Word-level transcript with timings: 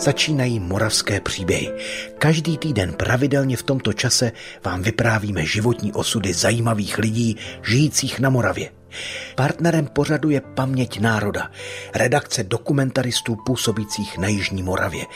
Začínají 0.00 0.60
moravské 0.60 1.20
příběhy. 1.20 1.72
Každý 2.18 2.58
týden 2.58 2.92
pravidelně 2.92 3.56
v 3.56 3.62
tomto 3.62 3.92
čase 3.92 4.32
vám 4.64 4.82
vyprávíme 4.82 5.46
životní 5.46 5.92
osudy 5.92 6.32
zajímavých 6.32 6.98
lidí 6.98 7.36
žijících 7.62 8.20
na 8.20 8.30
Moravě. 8.30 8.70
Partnerem 9.34 9.86
pořadu 9.86 10.30
je 10.30 10.40
Paměť 10.40 11.00
národa, 11.00 11.50
redakce 11.94 12.44
dokumentaristů 12.44 13.36
působících 13.46 14.18
na 14.18 14.28
Jižní 14.28 14.62
Moravě. 14.62 15.06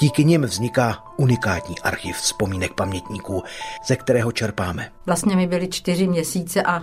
Díky 0.00 0.24
nim 0.24 0.42
vzniká 0.42 1.04
unikátní 1.16 1.78
archiv 1.78 2.16
vzpomínek 2.16 2.74
pamětníků, 2.74 3.42
ze 3.86 3.96
kterého 3.96 4.32
čerpáme. 4.32 4.90
Vlastně 5.06 5.36
mi 5.36 5.46
byly 5.46 5.68
čtyři 5.68 6.06
měsíce 6.06 6.62
a 6.62 6.82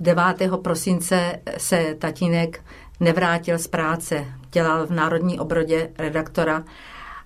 9. 0.00 0.40
Eh, 0.40 0.56
prosince 0.62 1.40
se 1.56 1.94
tatínek 1.98 2.64
nevrátil 3.00 3.58
z 3.58 3.66
práce. 3.66 4.24
Dělal 4.52 4.86
v 4.86 4.90
Národní 4.90 5.38
obrodě 5.38 5.90
redaktora, 5.98 6.64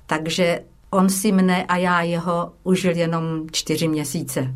takže 0.07 0.61
on 0.91 1.09
si 1.09 1.33
mne 1.33 1.65
a 1.65 1.77
já 1.77 2.03
jeho 2.03 2.53
užil 2.63 2.97
jenom 2.97 3.25
čtyři 3.53 3.89
měsíce. 3.89 4.55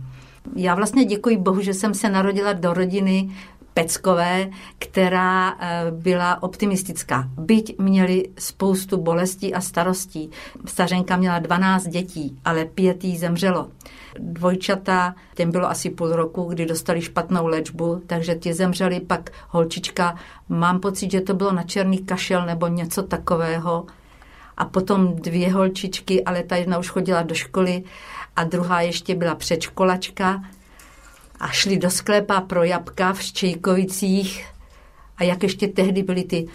Já 0.57 0.75
vlastně 0.75 1.05
děkuji 1.05 1.37
Bohu, 1.37 1.61
že 1.61 1.75
jsem 1.75 1.95
se 1.95 2.11
narodila 2.11 2.53
do 2.53 2.75
rodiny 2.75 3.31
Peckové, 3.77 4.51
která 4.79 5.51
eh, 5.51 5.91
byla 5.91 6.43
optimistická. 6.43 7.29
Byť 7.39 7.79
měli 7.79 8.29
spoustu 8.39 8.97
bolestí 8.97 9.55
a 9.55 9.61
starostí. 9.61 10.31
Stařenka 10.67 11.17
měla 11.17 11.39
12 11.39 11.87
dětí, 11.87 12.39
ale 12.45 12.65
pět 12.65 13.05
jí 13.05 13.19
zemřelo. 13.19 13.69
Dvojčata, 14.19 15.15
těm 15.35 15.51
bylo 15.51 15.71
asi 15.71 15.91
půl 15.91 16.13
roku, 16.13 16.45
kdy 16.45 16.67
dostali 16.67 17.03
špatnou 17.03 17.47
léčbu, 17.47 18.03
takže 18.07 18.35
ti 18.35 18.55
zemřeli, 18.55 19.01
pak 19.01 19.31
holčička, 19.49 20.17
mám 20.49 20.81
pocit, 20.81 21.11
že 21.11 21.21
to 21.21 21.35
bylo 21.35 21.53
na 21.53 21.63
černý 21.63 21.99
kašel 21.99 22.47
nebo 22.47 22.67
něco 22.67 23.03
takového. 23.03 23.87
A 24.57 24.65
potom 24.65 25.17
dvě 25.17 25.53
holčičky, 25.53 26.25
ale 26.25 26.43
ta 26.43 26.57
jedna 26.57 26.79
už 26.79 26.89
chodila 26.89 27.23
do 27.23 27.35
školy 27.35 27.83
a 28.37 28.45
druhá 28.45 28.81
ještě 28.81 29.15
byla 29.15 29.35
předškolačka 29.35 30.43
a 31.41 31.49
šli 31.49 31.77
do 31.79 31.91
sklepa 31.91 32.41
pro 32.41 32.65
jabka 32.65 33.13
v 33.13 33.23
Ščejkovicích 33.23 34.47
a 35.17 35.25
jak 35.25 35.43
ještě 35.43 35.69
tehdy 35.69 36.03
byly 36.03 36.25
ty 36.25 36.49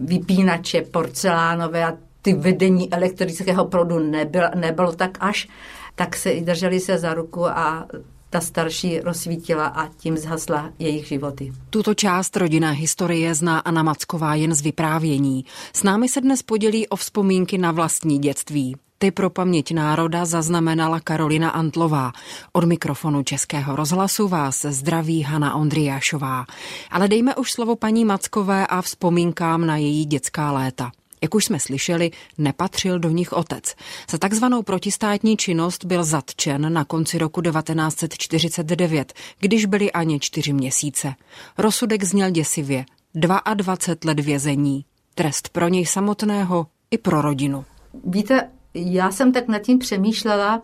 vypínače 0.00 0.82
porcelánové 0.82 1.84
a 1.84 1.92
ty 2.22 2.32
vedení 2.32 2.92
elektrického 2.92 3.64
proudu 3.64 3.98
nebylo, 3.98 4.48
nebylo 4.54 4.92
tak 4.92 5.18
až, 5.20 5.48
tak 5.94 6.16
se 6.16 6.34
drželi 6.40 6.80
se 6.80 6.98
za 6.98 7.14
ruku 7.14 7.46
a 7.46 7.86
ta 8.30 8.40
starší 8.40 9.00
rozsvítila 9.00 9.66
a 9.66 9.88
tím 9.88 10.18
zhasla 10.18 10.70
jejich 10.78 11.06
životy. 11.06 11.52
Tuto 11.70 11.94
část 11.94 12.36
rodinné 12.36 12.72
historie 12.72 13.34
zná 13.34 13.58
Anna 13.58 13.82
Macková 13.82 14.34
jen 14.34 14.54
z 14.54 14.60
vyprávění. 14.60 15.44
S 15.72 15.82
námi 15.82 16.08
se 16.08 16.20
dnes 16.20 16.42
podělí 16.42 16.88
o 16.88 16.96
vzpomínky 16.96 17.58
na 17.58 17.72
vlastní 17.72 18.18
dětství. 18.18 18.76
Ty 19.00 19.10
pro 19.10 19.30
paměť 19.30 19.74
národa 19.74 20.24
zaznamenala 20.24 21.00
Karolina 21.00 21.50
Antlová. 21.50 22.12
Od 22.52 22.64
mikrofonu 22.64 23.22
Českého 23.22 23.76
rozhlasu 23.76 24.28
vás 24.28 24.66
zdraví 24.68 25.22
Hana 25.22 25.54
Ondriášová. 25.54 26.44
Ale 26.90 27.08
dejme 27.08 27.34
už 27.34 27.52
slovo 27.52 27.76
paní 27.76 28.04
Mackové 28.04 28.66
a 28.66 28.82
vzpomínkám 28.82 29.66
na 29.66 29.76
její 29.76 30.04
dětská 30.04 30.52
léta. 30.52 30.90
Jak 31.22 31.34
už 31.34 31.44
jsme 31.44 31.60
slyšeli, 31.60 32.10
nepatřil 32.38 32.98
do 32.98 33.10
nich 33.10 33.32
otec. 33.32 33.74
Za 34.10 34.18
takzvanou 34.18 34.62
protistátní 34.62 35.36
činnost 35.36 35.84
byl 35.84 36.04
zatčen 36.04 36.72
na 36.72 36.84
konci 36.84 37.18
roku 37.18 37.42
1949, 37.42 39.14
když 39.38 39.66
byly 39.66 39.92
ani 39.92 40.20
čtyři 40.20 40.52
měsíce. 40.52 41.14
Rozsudek 41.58 42.04
zněl 42.04 42.30
děsivě. 42.30 42.84
22 43.14 44.10
let 44.10 44.20
vězení. 44.20 44.84
Trest 45.14 45.48
pro 45.48 45.68
něj 45.68 45.86
samotného 45.86 46.66
i 46.90 46.98
pro 46.98 47.22
rodinu. 47.22 47.64
Víte, 48.04 48.50
já 48.78 49.10
jsem 49.10 49.32
tak 49.32 49.48
nad 49.48 49.58
tím 49.58 49.78
přemýšlela, 49.78 50.62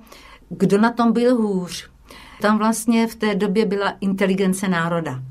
kdo 0.49 0.79
na 0.79 0.93
tom 0.93 1.13
byl 1.13 1.35
hůř. 1.35 1.91
Tam 2.41 2.59
vlastně 2.59 3.07
v 3.07 3.15
té 3.15 3.35
době 3.35 3.67
byla 3.67 3.93
inteligence 4.01 4.69
národa. 4.69 5.23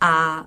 A 0.00 0.44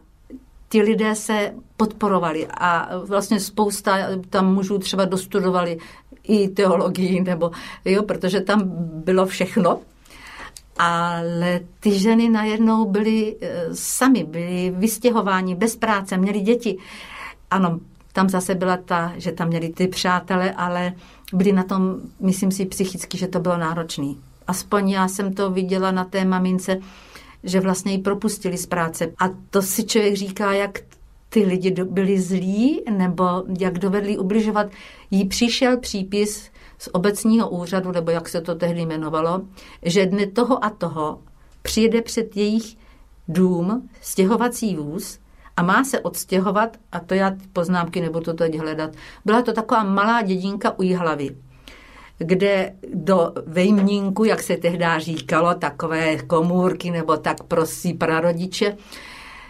ty 0.69 0.81
lidé 0.81 1.15
se 1.15 1.53
podporovali 1.77 2.47
a 2.47 2.89
vlastně 3.05 3.39
spousta 3.39 3.97
tam 4.29 4.53
mužů 4.53 4.77
třeba 4.77 5.05
dostudovali 5.05 5.77
i 6.23 6.47
teologii, 6.47 7.21
nebo 7.21 7.51
jo, 7.85 8.03
protože 8.03 8.41
tam 8.41 8.61
bylo 9.03 9.25
všechno. 9.25 9.79
Ale 10.79 11.59
ty 11.79 11.99
ženy 11.99 12.29
najednou 12.29 12.85
byly 12.85 13.35
e, 13.41 13.75
sami, 13.75 14.23
byly 14.23 14.73
vystěhováni 14.77 15.55
bez 15.55 15.75
práce, 15.75 16.17
měli 16.17 16.39
děti. 16.39 16.77
Ano, 17.51 17.79
tam 18.17 18.29
zase 18.29 18.55
byla 18.55 18.77
ta, 18.77 19.13
že 19.17 19.31
tam 19.31 19.47
měli 19.47 19.69
ty 19.69 19.87
přátele, 19.87 20.51
ale 20.51 20.93
byli 21.33 21.51
na 21.51 21.63
tom, 21.63 21.95
myslím 22.19 22.51
si, 22.51 22.65
psychicky, 22.65 23.17
že 23.17 23.27
to 23.27 23.39
bylo 23.39 23.57
náročné. 23.57 24.13
Aspoň 24.47 24.89
já 24.89 25.07
jsem 25.07 25.33
to 25.33 25.51
viděla 25.51 25.91
na 25.91 26.05
té 26.05 26.25
mamince, 26.25 26.79
že 27.43 27.59
vlastně 27.59 27.91
ji 27.91 27.97
propustili 27.97 28.57
z 28.57 28.65
práce. 28.65 29.13
A 29.19 29.29
to 29.49 29.61
si 29.61 29.83
člověk 29.83 30.15
říká, 30.15 30.53
jak 30.53 30.79
ty 31.29 31.43
lidi 31.43 31.71
byli 31.83 32.21
zlí, 32.21 32.81
nebo 32.97 33.43
jak 33.59 33.79
dovedli 33.79 34.17
ubližovat. 34.17 34.67
Jí 35.11 35.27
přišel 35.27 35.77
přípis 35.77 36.51
z 36.77 36.89
obecního 36.91 37.49
úřadu, 37.49 37.91
nebo 37.91 38.11
jak 38.11 38.29
se 38.29 38.41
to 38.41 38.55
tehdy 38.55 38.81
jmenovalo, 38.81 39.41
že 39.81 40.05
dne 40.05 40.27
toho 40.27 40.65
a 40.65 40.69
toho 40.69 41.19
přijede 41.61 42.01
před 42.01 42.37
jejich 42.37 42.77
dům 43.27 43.89
stěhovací 44.01 44.75
vůz 44.75 45.19
a 45.57 45.63
má 45.63 45.83
se 45.83 45.99
odstěhovat, 45.99 46.77
a 46.91 46.99
to 46.99 47.13
já 47.13 47.35
poznámky 47.53 48.01
nebudu 48.01 48.25
to 48.25 48.33
teď 48.33 48.59
hledat, 48.59 48.91
byla 49.25 49.41
to 49.41 49.53
taková 49.53 49.83
malá 49.83 50.21
dědinka 50.21 50.79
u 50.79 50.95
hlavy 50.95 51.35
kde 52.17 52.73
do 52.93 53.33
vejmnínku, 53.45 54.23
jak 54.23 54.43
se 54.43 54.57
tehdy 54.57 54.85
říkalo, 54.97 55.53
takové 55.53 56.17
komůrky 56.17 56.91
nebo 56.91 57.17
tak 57.17 57.43
prosí 57.43 57.93
prarodiče, 57.93 58.77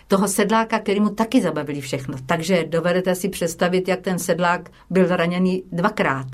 toho 0.07 0.28
sedláka, 0.28 0.79
který 0.79 1.00
mu 1.00 1.09
taky 1.09 1.41
zabavili 1.41 1.81
všechno. 1.81 2.17
Takže 2.25 2.63
dovedete 2.67 3.16
si 3.16 3.29
představit, 3.29 3.88
jak 3.88 4.01
ten 4.01 4.19
sedlák 4.19 4.69
byl 4.90 5.07
zraněný 5.07 5.63
dvakrát. 5.72 6.28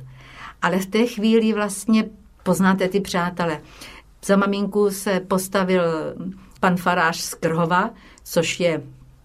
Ale 0.62 0.79
v 0.79 0.85
té 0.85 1.06
chvíli 1.06 1.53
vlastně 1.53 2.06
poznáte 2.44 2.88
ty 2.88 3.01
přátele. 3.01 3.62
Za 4.25 4.35
maminku 4.35 4.91
se 4.91 5.19
postavil 5.19 5.83
pan 6.59 6.78
farář 6.78 7.17
z 7.17 7.33
Krhova, 7.33 7.89
což 8.23 8.59
je 8.59 8.81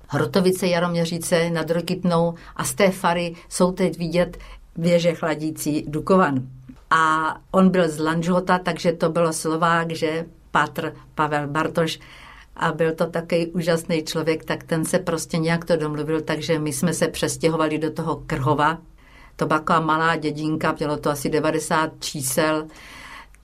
Hrotovice 0.09 0.67
Jaroměřice 0.67 1.51
nad 1.51 1.71
Rokytnou 1.71 2.35
a 2.57 2.65
z 2.65 2.75
té 2.75 2.91
fary 2.91 3.35
jsou 3.49 3.73
teď 3.73 3.99
vidět 3.99 4.39
věže 4.77 5.15
chladící 5.15 5.85
Dukovan. 5.89 6.49
A 6.91 7.37
on 7.51 7.71
byl 7.71 7.89
z 7.89 7.99
Lanžhota, 7.99 8.59
takže 8.59 8.93
to 8.93 9.09
bylo 9.09 9.33
Slovák, 9.33 9.91
že 9.91 10.27
Pátr 10.51 10.93
Pavel 11.15 11.49
Bartoš 11.49 11.99
a 12.57 12.73
byl 12.73 12.95
to 12.95 13.07
takový 13.07 13.47
úžasný 13.47 14.03
člověk, 14.05 14.45
tak 14.45 14.65
ten 14.65 14.85
se 14.85 14.99
prostě 14.99 15.39
nějak 15.39 15.65
to 15.65 15.77
domluvil, 15.77 16.21
takže 16.21 16.59
my 16.59 16.73
jsme 16.73 16.95
se 16.95 17.09
přestěhovali 17.09 17.79
do 17.79 17.91
toho 17.91 18.23
Krhova. 18.27 18.79
To 19.37 19.47
byla 19.47 19.81
malá 19.81 20.17
dědinka, 20.17 20.75
mělo 20.79 20.97
to 20.97 21.11
asi 21.11 21.31
90 21.31 21.91
čísel, 22.01 22.67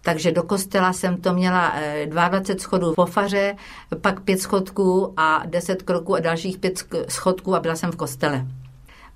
takže 0.05 0.33
do 0.33 0.43
kostela 0.43 0.93
jsem 0.93 1.17
to 1.17 1.35
měla 1.35 1.75
22 2.07 2.55
eh, 2.57 2.61
schodů 2.61 2.95
po 2.95 3.07
faře, 3.07 3.57
pak 4.01 4.21
5 4.21 4.41
schodků 4.41 5.15
a 5.17 5.43
10 5.47 5.83
kroků 5.83 6.15
a 6.15 6.21
dalších 6.21 6.59
5 6.59 6.85
schodků 7.09 7.55
a 7.55 7.61
byla 7.61 7.77
jsem 7.77 7.91
v 7.91 7.97
kostele. 7.97 8.47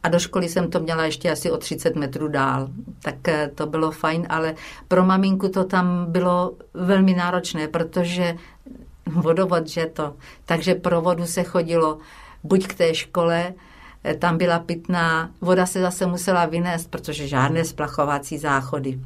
A 0.02 0.08
do 0.08 0.18
školy 0.18 0.48
jsem 0.48 0.70
to 0.70 0.80
měla 0.80 1.04
ještě 1.04 1.30
asi 1.30 1.50
o 1.50 1.56
30 1.56 1.96
metrů 1.96 2.28
dál. 2.28 2.68
Tak 3.02 3.28
eh, 3.28 3.50
to 3.54 3.66
bylo 3.66 3.90
fajn, 3.90 4.26
ale 4.28 4.54
pro 4.88 5.04
maminku 5.04 5.48
to 5.48 5.64
tam 5.64 6.06
bylo 6.08 6.52
velmi 6.74 7.14
náročné, 7.14 7.68
protože 7.68 8.36
vodovod, 9.06 9.68
že 9.68 9.86
to. 9.86 10.16
Takže 10.44 10.74
pro 10.74 11.00
vodu 11.00 11.26
se 11.26 11.42
chodilo 11.42 11.98
buď 12.42 12.66
k 12.66 12.74
té 12.74 12.94
škole, 12.94 13.54
eh, 14.04 14.14
tam 14.14 14.38
byla 14.38 14.58
pitná, 14.58 15.30
voda 15.40 15.66
se 15.66 15.80
zase 15.80 16.06
musela 16.06 16.46
vynést, 16.46 16.90
protože 16.90 17.28
žádné 17.28 17.64
splachovací 17.64 18.38
záchody. 18.38 19.00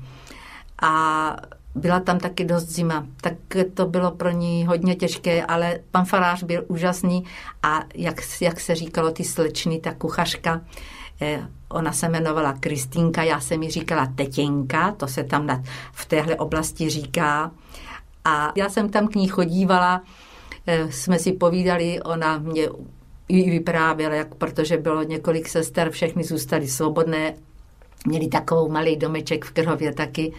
A 0.83 1.37
byla 1.75 2.01
tam 2.01 2.19
taky 2.19 2.45
dost 2.45 2.69
zima, 2.69 3.07
tak 3.21 3.35
to 3.75 3.87
bylo 3.87 4.11
pro 4.11 4.31
ní 4.31 4.67
hodně 4.67 4.95
těžké, 4.95 5.45
ale 5.45 5.79
pan 5.91 6.05
farář 6.05 6.43
byl 6.43 6.65
úžasný 6.69 7.25
a 7.63 7.81
jak, 7.95 8.21
jak 8.41 8.61
se 8.61 8.75
říkalo, 8.75 9.11
ty 9.11 9.25
slečny, 9.25 9.81
ta 9.81 9.95
kuchařka, 9.95 10.61
eh, 11.21 11.49
ona 11.69 11.93
se 11.93 12.07
jmenovala 12.07 12.53
Kristýnka, 12.53 13.23
já 13.23 13.41
jsem 13.41 13.61
mi 13.61 13.71
říkala 13.71 14.07
Tetěnka, 14.07 14.93
to 14.93 15.07
se 15.07 15.25
tam 15.25 15.47
na, 15.47 15.63
v 15.93 16.07
téhle 16.07 16.37
oblasti 16.37 16.91
říká. 16.91 17.51
A 18.25 18.53
já 18.57 18.69
jsem 18.69 18.89
tam 18.89 19.09
k 19.09 19.15
ní 19.15 19.29
chodívala, 19.29 20.03
eh, 20.67 20.93
jsme 20.93 21.19
si 21.19 21.33
povídali, 21.33 22.03
ona 22.03 22.39
mě 22.39 22.69
vyprávěla, 23.29 24.15
jak, 24.15 24.35
protože 24.35 24.77
bylo 24.77 25.03
několik 25.03 25.49
sester, 25.49 25.91
všechny 25.91 26.25
zůstaly 26.25 26.69
svobodné, 26.69 27.35
měli 28.07 28.29
takovou 28.29 28.69
malý 28.69 28.97
domeček 28.97 29.45
v 29.45 29.51
Krhově 29.51 29.93
taky 29.93 30.33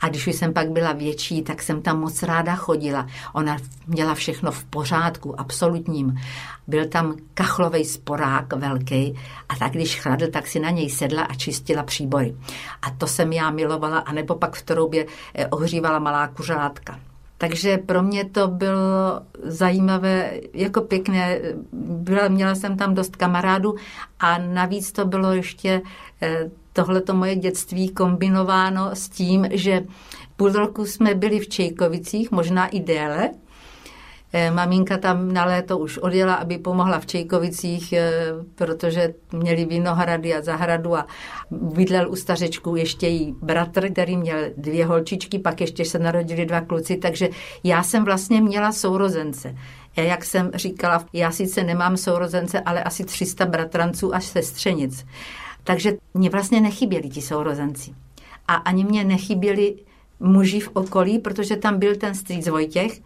A 0.00 0.08
když 0.08 0.26
už 0.26 0.34
jsem 0.34 0.52
pak 0.52 0.70
byla 0.70 0.92
větší, 0.92 1.42
tak 1.42 1.62
jsem 1.62 1.82
tam 1.82 2.00
moc 2.00 2.22
ráda 2.22 2.54
chodila. 2.54 3.06
Ona 3.32 3.56
měla 3.86 4.14
všechno 4.14 4.52
v 4.52 4.64
pořádku, 4.64 5.40
absolutním. 5.40 6.20
Byl 6.66 6.86
tam 6.86 7.16
kachlový 7.34 7.84
sporák 7.84 8.52
velký 8.52 9.18
a 9.48 9.56
tak 9.56 9.72
když 9.72 10.00
chladl, 10.00 10.26
tak 10.26 10.46
si 10.46 10.60
na 10.60 10.70
něj 10.70 10.90
sedla 10.90 11.22
a 11.22 11.34
čistila 11.34 11.82
příbory. 11.82 12.34
A 12.82 12.90
to 12.90 13.06
jsem 13.06 13.32
já 13.32 13.50
milovala, 13.50 13.98
anebo 13.98 14.34
pak 14.34 14.56
v 14.56 14.62
troubě 14.62 15.06
eh, 15.34 15.46
ohřívala 15.46 15.98
malá 15.98 16.28
kuřátka. 16.28 16.98
Takže 17.38 17.78
pro 17.78 18.02
mě 18.02 18.24
to 18.24 18.48
bylo 18.48 19.20
zajímavé, 19.42 20.32
jako 20.54 20.80
pěkné. 20.80 21.38
Byla, 21.72 22.28
měla 22.28 22.54
jsem 22.54 22.76
tam 22.76 22.94
dost 22.94 23.16
kamarádů 23.16 23.74
a 24.20 24.38
navíc 24.38 24.92
to 24.92 25.04
bylo 25.04 25.32
ještě 25.32 25.82
eh, 26.22 26.50
tohleto 26.72 27.14
moje 27.14 27.36
dětství 27.36 27.88
kombinováno 27.88 28.90
s 28.92 29.08
tím, 29.08 29.46
že 29.50 29.84
půl 30.36 30.52
roku 30.52 30.86
jsme 30.86 31.14
byli 31.14 31.40
v 31.40 31.48
Čejkovicích, 31.48 32.30
možná 32.30 32.66
i 32.66 32.80
déle, 32.80 33.30
Eh, 34.32 34.50
maminka 34.50 34.98
tam 34.98 35.32
na 35.32 35.44
léto 35.44 35.78
už 35.78 35.98
odjela, 35.98 36.34
aby 36.34 36.58
pomohla 36.58 37.00
v 37.00 37.06
Čejkovicích, 37.06 37.92
eh, 37.92 38.12
protože 38.54 39.14
měli 39.32 39.64
vinohrady 39.64 40.34
a 40.34 40.42
zahradu 40.42 40.96
a 40.96 41.06
bydlel 41.50 42.10
u 42.10 42.16
stařečku 42.16 42.76
ještě 42.76 43.08
jí 43.08 43.34
bratr, 43.42 43.92
který 43.92 44.16
měl 44.16 44.38
dvě 44.56 44.86
holčičky, 44.86 45.38
pak 45.38 45.60
ještě 45.60 45.84
se 45.84 45.98
narodili 45.98 46.46
dva 46.46 46.60
kluci, 46.60 46.96
takže 46.96 47.28
já 47.64 47.82
jsem 47.82 48.04
vlastně 48.04 48.40
měla 48.40 48.72
sourozence. 48.72 49.54
Já, 49.96 50.04
jak 50.04 50.24
jsem 50.24 50.50
říkala, 50.54 51.04
já 51.12 51.30
sice 51.30 51.64
nemám 51.64 51.96
sourozence, 51.96 52.60
ale 52.60 52.84
asi 52.84 53.04
300 53.04 53.46
bratranců 53.46 54.14
až 54.14 54.24
sestřenic. 54.24 55.06
Takže 55.64 55.92
mě 56.14 56.30
vlastně 56.30 56.60
nechyběli 56.60 57.08
ti 57.08 57.22
sourozenci. 57.22 57.94
A 58.48 58.54
ani 58.54 58.84
mě 58.84 59.04
nechyběli 59.04 59.76
muži 60.20 60.60
v 60.60 60.70
okolí, 60.72 61.18
protože 61.18 61.56
tam 61.56 61.78
byl 61.78 61.96
ten 61.96 62.14
strýc 62.14 62.48
Vojtěch, 62.48 63.00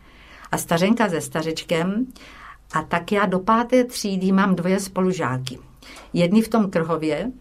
a 0.53 0.59
stařenka 0.59 1.09
se 1.09 1.21
stařečkem. 1.21 2.07
A 2.75 2.83
tak 2.83 3.13
já 3.13 3.27
do 3.27 3.39
páté 3.39 3.85
třídy 3.85 4.33
mám 4.33 4.55
dvoje 4.55 4.81
spolužáky. 4.81 5.59
Jedni 6.13 6.43
v 6.43 6.49
tom 6.49 6.71
Krhově, 6.71 7.33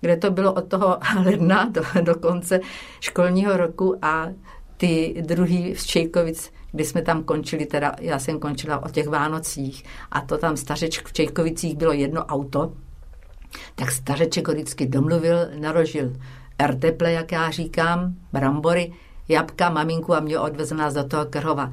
kde 0.00 0.16
to 0.16 0.30
bylo 0.30 0.52
od 0.52 0.68
toho 0.68 0.98
ledna 1.24 1.64
do, 1.64 1.82
do 2.00 2.14
konce 2.14 2.60
školního 3.00 3.56
roku 3.56 3.96
a 4.02 4.28
ty 4.76 5.22
druhý 5.26 5.74
z 5.76 5.86
Čejkovic, 5.86 6.52
kdy 6.72 6.84
jsme 6.84 7.02
tam 7.02 7.24
končili, 7.24 7.66
teda 7.66 7.94
já 8.00 8.18
jsem 8.18 8.38
končila 8.40 8.84
o 8.84 8.88
těch 8.88 9.08
Vánocích 9.08 9.84
a 10.10 10.20
to 10.20 10.38
tam 10.38 10.56
stařečk 10.56 11.08
v 11.08 11.12
Čejkovicích 11.12 11.76
bylo 11.76 11.92
jedno 11.92 12.24
auto, 12.24 12.72
tak 13.74 13.90
stařeček 13.90 14.48
ho 14.48 14.54
vždycky 14.54 14.86
domluvil, 14.86 15.36
narožil 15.60 16.12
erteple, 16.58 17.12
jak 17.12 17.32
já 17.32 17.50
říkám, 17.50 18.14
brambory, 18.32 18.92
jabka, 19.28 19.70
maminku 19.70 20.14
a 20.14 20.20
mě 20.20 20.38
odvezl 20.38 20.76
nás 20.76 20.94
do 20.94 21.04
toho 21.04 21.24
Krhova 21.26 21.70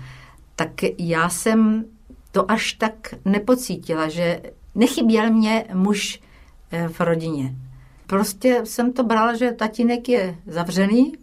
tak 0.57 0.71
já 0.97 1.29
jsem 1.29 1.85
to 2.31 2.51
až 2.51 2.73
tak 2.73 2.93
nepocítila, 3.25 4.09
že 4.09 4.41
nechyběl 4.75 5.29
mě 5.29 5.65
muž 5.73 6.21
eh, 6.71 6.87
v 6.89 6.99
rodině. 6.99 7.55
Prostě 8.07 8.61
jsem 8.63 8.93
to 8.93 9.03
brala, 9.03 9.35
že 9.35 9.51
tatínek 9.51 10.09
je 10.09 10.35
zavřený 10.47 11.13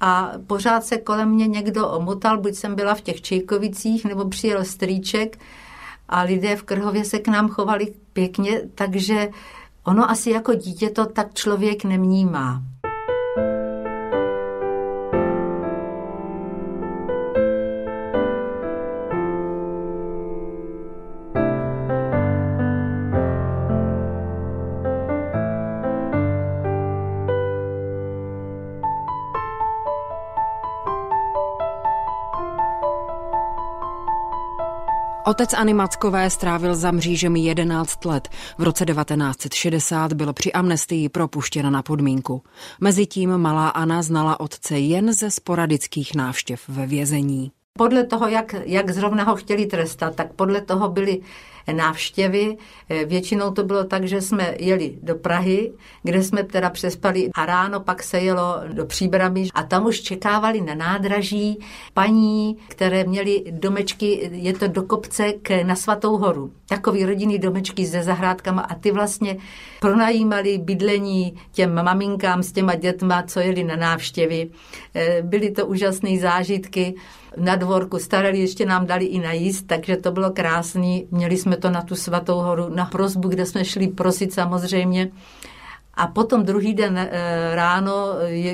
a 0.00 0.32
pořád 0.46 0.84
se 0.84 0.96
kolem 0.96 1.28
mě 1.28 1.46
někdo 1.46 1.88
omotal, 1.88 2.38
buď 2.38 2.54
jsem 2.54 2.74
byla 2.74 2.94
v 2.94 3.00
těch 3.00 3.20
Čejkovicích, 3.22 4.04
nebo 4.04 4.28
přijel 4.28 4.64
strýček 4.64 5.38
a 6.08 6.22
lidé 6.22 6.56
v 6.56 6.62
Krhově 6.62 7.04
se 7.04 7.18
k 7.18 7.28
nám 7.28 7.48
chovali 7.48 7.94
pěkně, 8.12 8.60
takže 8.74 9.28
ono 9.84 10.10
asi 10.10 10.30
jako 10.30 10.54
dítě 10.54 10.90
to 10.90 11.06
tak 11.06 11.34
člověk 11.34 11.84
nemnímá. 11.84 12.62
Otec 35.32 35.54
Ani 35.54 35.74
Mackové 35.74 36.30
strávil 36.30 36.74
za 36.74 36.90
mřížemi 36.90 37.40
11 37.40 38.04
let. 38.04 38.28
V 38.58 38.62
roce 38.62 38.84
1960 38.84 40.12
byl 40.12 40.32
při 40.32 40.52
amnestii 40.52 41.08
propuštěna 41.08 41.70
na 41.70 41.82
podmínku. 41.82 42.42
Mezitím 42.80 43.38
malá 43.38 43.68
Anna 43.68 44.02
znala 44.02 44.40
otce 44.40 44.78
jen 44.78 45.12
ze 45.12 45.30
sporadických 45.30 46.14
návštěv 46.14 46.68
ve 46.68 46.86
vězení. 46.86 47.52
Podle 47.78 48.04
toho, 48.04 48.28
jak, 48.28 48.54
jak 48.64 48.90
zrovna 48.90 49.24
ho 49.24 49.36
chtěli 49.36 49.66
trestat, 49.66 50.14
tak 50.14 50.32
podle 50.32 50.60
toho 50.60 50.88
byly 50.88 51.20
návštěvy. 51.72 52.56
Eh, 52.88 53.04
většinou 53.04 53.50
to 53.50 53.64
bylo 53.64 53.84
tak, 53.84 54.04
že 54.04 54.20
jsme 54.20 54.54
jeli 54.58 54.98
do 55.02 55.14
Prahy, 55.14 55.72
kde 56.02 56.22
jsme 56.22 56.44
teda 56.44 56.70
přespali 56.70 57.30
a 57.34 57.46
ráno 57.46 57.80
pak 57.80 58.02
se 58.02 58.20
jelo 58.20 58.56
do 58.72 58.86
Příbramy 58.86 59.48
a 59.54 59.62
tam 59.62 59.86
už 59.86 60.00
čekávali 60.00 60.60
na 60.60 60.74
nádraží 60.74 61.58
paní, 61.94 62.56
které 62.68 63.04
měly 63.04 63.44
domečky, 63.50 64.30
je 64.32 64.52
to 64.52 64.68
do 64.68 64.82
kopce 64.82 65.32
k, 65.32 65.62
na 65.62 65.76
Svatou 65.76 66.16
horu. 66.16 66.52
Takový 66.68 67.04
rodinný 67.04 67.38
domečky 67.38 67.86
se 67.86 68.02
zahrádkama 68.02 68.62
a 68.62 68.74
ty 68.74 68.90
vlastně 68.90 69.36
pronajímali 69.80 70.58
bydlení 70.58 71.34
těm 71.52 71.74
maminkám 71.84 72.42
s 72.42 72.52
těma 72.52 72.74
dětma, 72.74 73.22
co 73.22 73.40
jeli 73.40 73.64
na 73.64 73.76
návštěvy. 73.76 74.50
Eh, 74.94 75.22
byly 75.22 75.50
to 75.50 75.66
úžasné 75.66 76.18
zážitky 76.18 76.94
na 77.36 77.56
dvorku, 77.56 77.98
starali, 77.98 78.38
ještě 78.38 78.66
nám 78.66 78.86
dali 78.86 79.04
i 79.04 79.18
najíst, 79.18 79.66
takže 79.66 79.96
to 79.96 80.12
bylo 80.12 80.30
krásný. 80.30 81.08
Měli 81.10 81.36
jsme 81.36 81.51
to 81.56 81.70
na 81.70 81.82
tu 81.82 81.94
svatou 81.94 82.36
horu, 82.36 82.68
na 82.68 82.84
prozbu, 82.86 83.28
kde 83.28 83.46
jsme 83.46 83.64
šli 83.64 83.88
prosit 83.88 84.32
samozřejmě. 84.32 85.10
A 85.94 86.06
potom 86.06 86.44
druhý 86.44 86.74
den 86.74 86.98
e, 86.98 87.08
ráno 87.54 88.06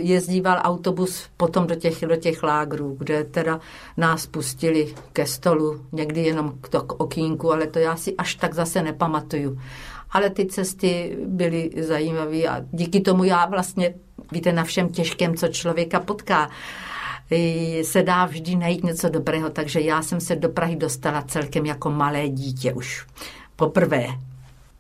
jezdíval 0.03 0.61
autobus 0.63 1.27
potom 1.37 1.67
do 1.67 1.75
těch, 1.75 2.01
do 2.01 2.17
těch 2.17 2.43
lágrů, 2.43 2.97
kde 2.99 3.25
teda 3.25 3.61
nás 3.97 4.27
pustili 4.27 4.95
ke 5.13 5.27
stolu, 5.27 5.81
někdy 5.93 6.23
jenom 6.23 6.55
k, 6.61 6.69
to, 6.69 6.81
k 6.81 7.01
okýnku, 7.01 7.53
ale 7.53 7.67
to 7.67 7.79
já 7.79 7.97
si 7.97 8.17
až 8.17 8.35
tak 8.35 8.55
zase 8.55 8.83
nepamatuju. 8.83 9.59
Ale 10.11 10.31
ty 10.31 10.47
cesty 10.47 11.19
byly 11.27 11.71
zajímavé 11.77 12.43
a 12.43 12.61
díky 12.73 13.01
tomu 13.01 13.25
já 13.25 13.47
vlastně, 13.47 13.95
víte, 14.33 14.53
na 14.53 14.65
všem 14.65 14.89
těžkém, 14.89 15.37
co 15.37 15.49
člověka 15.49 16.01
potká, 16.01 16.51
se 17.83 18.03
dá 18.03 18.25
vždy 18.25 18.57
najít 18.57 18.85
něco 18.85 19.09
dobrého, 19.09 19.51
takže 19.51 19.81
já 19.81 20.03
jsem 20.03 20.21
se 20.21 20.37
do 20.37 20.49
Prahy 20.49 20.77
dostala 20.77 21.23
celkem 21.23 21.67
jako 21.67 21.91
malé 21.91 22.29
dítě 22.29 22.73
už 22.73 23.07
poprvé. 23.57 24.07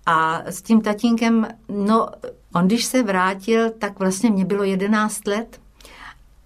A 0.06 0.42
s 0.46 0.62
tím 0.62 0.80
tatínkem, 0.80 1.46
no, 1.68 2.08
on 2.54 2.66
když 2.66 2.84
se 2.84 3.02
vrátil, 3.02 3.70
tak 3.70 3.98
vlastně 3.98 4.30
mě 4.30 4.44
bylo 4.44 4.64
11 4.64 5.26
let 5.26 5.60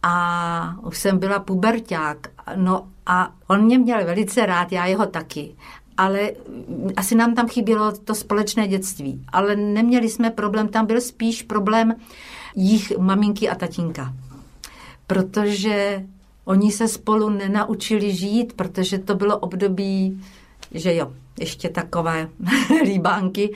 a 0.03 0.77
už 0.83 0.99
jsem 0.99 1.19
byla 1.19 1.38
puberták. 1.38 2.29
No 2.57 2.87
a 3.07 3.33
on 3.49 3.65
mě 3.65 3.79
měl 3.79 4.05
velice 4.05 4.47
rád, 4.47 4.73
já 4.73 4.87
jeho 4.87 5.07
taky. 5.07 5.55
Ale 5.97 6.31
asi 6.97 7.15
nám 7.15 7.35
tam 7.35 7.49
chybělo 7.49 7.93
to 7.93 8.15
společné 8.15 8.69
dětství. 8.69 9.25
Ale 9.33 9.57
neměli 9.57 10.09
jsme 10.09 10.31
problém, 10.31 10.69
tam 10.69 10.87
byl 10.87 11.00
spíš 11.00 11.43
problém 11.43 11.95
jich 12.55 12.99
maminky 12.99 13.49
a 13.49 13.55
tatínka 13.55 14.12
protože 15.07 16.05
oni 16.45 16.73
se 16.73 16.89
spolu 16.89 17.31
nenaučili 17.31 18.15
žít, 18.15 18.53
protože 18.53 18.99
to 18.99 19.15
bylo 19.15 19.39
období, 19.39 20.25
že 20.71 20.95
jo, 20.95 21.13
ještě 21.41 21.69
takové 21.69 22.29
líbánky 22.85 23.55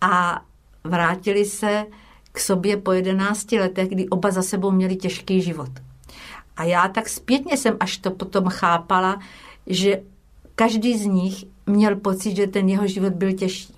a 0.00 0.42
vrátili 0.84 1.44
se 1.44 1.86
k 2.32 2.40
sobě 2.40 2.76
po 2.76 2.92
11 2.92 3.52
letech, 3.52 3.88
kdy 3.88 4.08
oba 4.08 4.30
za 4.30 4.42
sebou 4.42 4.70
měli 4.70 4.96
těžký 4.96 5.42
život. 5.42 5.70
A 6.56 6.64
já 6.64 6.88
tak 6.88 7.08
zpětně 7.08 7.56
jsem 7.56 7.76
až 7.80 7.96
to 7.96 8.10
potom 8.10 8.48
chápala, 8.48 9.20
že 9.66 10.02
každý 10.54 10.98
z 10.98 11.04
nich 11.06 11.44
měl 11.66 11.96
pocit, 11.96 12.36
že 12.36 12.46
ten 12.46 12.68
jeho 12.68 12.86
život 12.86 13.12
byl 13.12 13.32
těžší. 13.32 13.74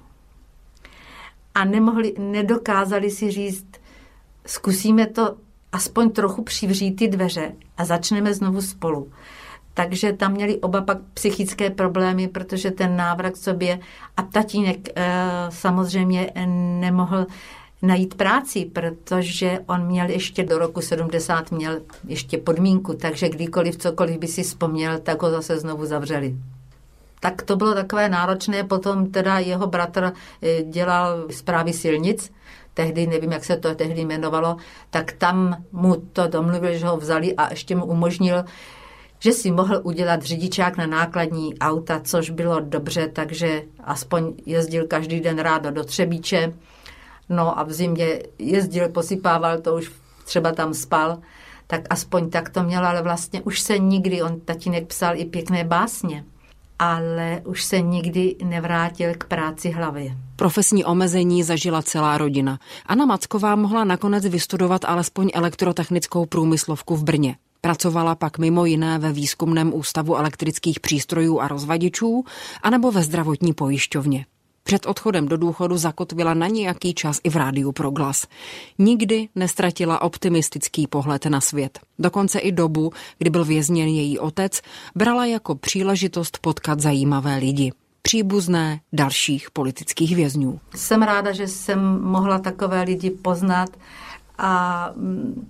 A 1.55 1.65
nemohli, 1.65 2.15
nedokázali 2.19 3.11
si 3.11 3.31
říct, 3.31 3.67
zkusíme 4.47 5.07
to 5.07 5.37
aspoň 5.73 6.11
trochu 6.11 6.43
přivřít 6.43 6.97
ty 6.97 7.09
dveře 7.09 7.53
a 7.77 7.85
začneme 7.85 8.35
znovu 8.35 8.63
spolu. 8.63 9.11
Takže 9.75 10.13
tam 10.13 10.33
měli 10.33 10.59
oba 10.59 10.81
pak 10.81 10.99
psychické 11.15 11.71
problémy, 11.71 12.29
protože 12.29 12.71
ten 12.71 12.97
návrat 12.97 13.31
k 13.31 13.37
sobě 13.37 13.79
a 14.17 14.23
tatínek 14.23 14.89
e, 14.89 15.03
samozřejmě 15.49 16.31
nemohl 16.81 17.27
najít 17.83 18.15
práci, 18.15 18.65
protože 18.65 19.59
on 19.67 19.87
měl 19.87 20.11
ještě 20.11 20.45
do 20.45 20.59
roku 20.59 20.81
70 20.81 21.53
měl 21.53 21.81
ještě 22.09 22.39
podmínku, 22.39 22.95
takže 22.95 23.29
kdykoliv 23.29 23.77
cokoliv 23.77 24.19
by 24.19 24.29
si 24.29 24.43
vzpomněl, 24.43 24.99
tak 24.99 25.23
ho 25.23 25.31
zase 25.31 25.59
znovu 25.59 25.87
zavřeli. 25.87 26.37
Tak 27.21 27.43
to 27.43 27.57
bylo 27.57 27.75
takové 27.75 28.09
náročné, 28.09 28.65
potom 28.65 29.11
teda 29.11 29.39
jeho 29.39 29.67
bratr 29.67 30.13
eh, 30.43 30.63
dělal 30.63 31.27
zprávy 31.31 31.73
silnic, 31.73 32.33
tehdy, 32.75 33.07
nevím, 33.07 33.33
jak 33.33 33.45
se 33.45 33.57
to 33.57 33.75
tehdy 33.75 34.01
jmenovalo, 34.01 34.57
tak 34.91 35.13
tam 35.13 35.65
mu 35.73 35.97
to 35.97 36.29
domluvil, 36.29 36.79
že 36.79 36.87
ho 36.87 36.97
vzali 36.97 37.37
a 37.37 37.51
ještě 37.51 37.77
mu 37.77 37.85
umožnil, 37.85 38.45
že 39.19 39.33
si 39.33 39.51
mohl 39.51 39.81
udělat 39.83 40.23
řidičák 40.23 40.77
na 40.77 40.87
nákladní 40.87 41.59
auta, 41.59 42.01
což 42.05 42.31
bylo 42.31 42.61
dobře, 42.61 43.09
takže 43.09 43.63
aspoň 43.85 44.33
jezdil 44.47 44.87
každý 44.87 45.21
den 45.21 45.39
rádo 45.39 45.71
do 45.71 45.85
Třebíče. 45.85 46.53
No 47.29 47.59
a 47.59 47.63
v 47.63 47.73
zimě 47.73 48.23
jezdil, 48.39 48.89
posypával 48.89 49.59
to 49.59 49.75
už 49.75 49.93
třeba 50.25 50.53
tam 50.53 50.75
spal, 50.75 51.19
tak 51.67 51.81
aspoň 51.91 52.31
tak 52.31 52.51
to 52.51 52.63
měl, 52.63 52.87
ale 52.87 53.03
vlastně 53.03 53.43
už 53.43 53.61
se 53.61 53.79
nikdy, 53.79 54.23
on 54.23 54.41
tatínek 54.41 54.87
psal 54.87 55.17
i 55.17 55.25
pěkné 55.25 55.65
básně, 55.65 56.25
ale 56.79 57.43
už 57.45 57.65
se 57.65 57.81
nikdy 57.81 58.37
nevrátil 58.45 59.15
k 59.19 59.25
práci 59.25 59.71
hlavy. 59.71 60.13
Profesní 60.43 60.85
omezení 60.85 61.43
zažila 61.43 61.83
celá 61.83 62.19
rodina. 62.19 62.59
Anna 62.87 63.07
Macková 63.07 63.57
mohla 63.57 63.85
nakonec 63.85 64.27
vystudovat 64.27 64.85
alespoň 64.85 65.31
elektrotechnickou 65.35 66.27
průmyslovku 66.27 66.97
v 66.97 67.05
Brně. 67.05 67.37
Pracovala 67.61 68.15
pak 68.15 68.39
mimo 68.39 68.65
jiné 68.65 68.99
ve 68.99 69.13
výzkumném 69.13 69.75
ústavu 69.75 70.17
elektrických 70.17 70.81
přístrojů 70.81 71.41
a 71.41 71.49
rozvadičů 71.49 72.25
anebo 72.63 72.91
ve 72.91 73.03
zdravotní 73.03 73.53
pojišťovně. 73.53 74.27
Před 74.63 74.87
odchodem 74.87 75.29
do 75.29 75.37
důchodu 75.37 75.77
zakotvila 75.77 76.35
na 76.35 76.47
nějaký 76.47 76.95
čas 76.95 77.21
i 77.25 77.31
v 77.31 77.37
rádiu 77.37 77.73
Proglas. 77.73 78.27
Nikdy 78.79 79.29
nestratila 79.35 80.03
optimistický 80.03 80.87
pohled 80.87 81.27
na 81.27 81.41
svět. 81.41 81.79
Dokonce 81.99 82.39
i 82.39 82.53
dobu, 82.53 82.93
kdy 83.19 83.31
byl 83.31 83.45
vězněn 83.45 83.89
její 83.89 84.19
otec, 84.19 84.61
brala 84.95 85.27
jako 85.27 85.55
příležitost 85.55 86.39
potkat 86.41 86.81
zajímavé 86.81 87.37
lidi 87.37 87.73
příbuzné 88.13 88.81
dalších 88.93 89.51
politických 89.51 90.17
vězňů. 90.17 90.61
Jsem 90.75 91.03
ráda, 91.03 91.33
že 91.33 91.49
jsem 91.49 92.03
mohla 92.03 92.39
takové 92.39 92.83
lidi 92.83 93.11
poznat 93.11 93.71
a 94.39 94.91
mm, 94.97 95.49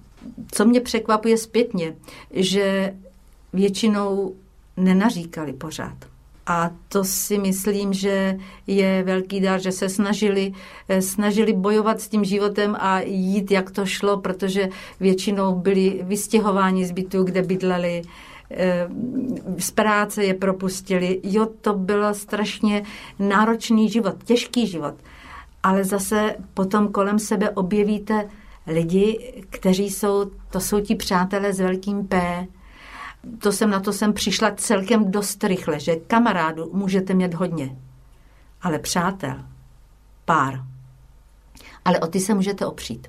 co 0.52 0.64
mě 0.64 0.80
překvapuje 0.80 1.38
zpětně, 1.38 1.94
že 2.30 2.94
většinou 3.52 4.34
nenaříkali 4.76 5.52
pořád. 5.52 5.96
A 6.46 6.70
to 6.88 7.04
si 7.04 7.38
myslím, 7.38 7.92
že 7.92 8.38
je 8.66 9.02
velký 9.02 9.40
dar, 9.40 9.60
že 9.60 9.72
se 9.72 9.88
snažili, 9.88 10.52
eh, 10.88 11.02
snažili 11.02 11.52
bojovat 11.52 12.00
s 12.00 12.08
tím 12.08 12.24
životem 12.24 12.76
a 12.80 13.00
jít, 13.00 13.50
jak 13.50 13.70
to 13.70 13.86
šlo, 13.86 14.16
protože 14.16 14.68
většinou 15.00 15.54
byli 15.54 16.00
vystěhováni 16.02 16.86
z 16.86 16.90
bytů, 16.90 17.24
kde 17.24 17.42
bydleli, 17.42 18.02
z 19.58 19.70
práce 19.70 20.24
je 20.24 20.34
propustili. 20.34 21.20
Jo, 21.22 21.46
to 21.60 21.74
byl 21.74 22.14
strašně 22.14 22.82
náročný 23.18 23.88
život, 23.88 24.24
těžký 24.24 24.66
život. 24.66 24.94
Ale 25.62 25.84
zase 25.84 26.36
potom 26.54 26.88
kolem 26.88 27.18
sebe 27.18 27.50
objevíte 27.50 28.28
lidi, 28.66 29.34
kteří 29.50 29.90
jsou, 29.90 30.30
to 30.50 30.60
jsou 30.60 30.80
ti 30.80 30.94
přátelé 30.94 31.52
s 31.52 31.60
velkým 31.60 32.06
P, 32.06 32.46
to 33.38 33.52
jsem 33.52 33.70
na 33.70 33.80
to 33.80 33.92
jsem 33.92 34.12
přišla 34.12 34.50
celkem 34.50 35.10
dost 35.10 35.44
rychle, 35.44 35.80
že 35.80 35.96
kamarádu 35.96 36.70
můžete 36.72 37.14
mít 37.14 37.34
hodně, 37.34 37.76
ale 38.62 38.78
přátel, 38.78 39.44
pár. 40.24 40.64
Ale 41.84 42.00
o 42.00 42.06
ty 42.06 42.20
se 42.20 42.34
můžete 42.34 42.66
opřít. 42.66 43.08